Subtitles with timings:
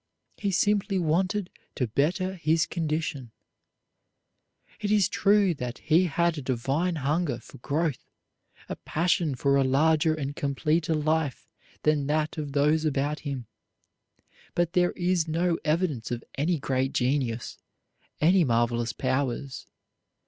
[0.37, 3.29] He simply wanted to better his condition.
[4.79, 8.03] It is true that he had a divine hunger for growth,
[8.67, 11.47] a passion for a larger and completer life
[11.83, 13.45] than that of those about him;
[14.55, 17.59] but there is no evidence of any great genius,
[18.19, 19.67] any marvelous powers.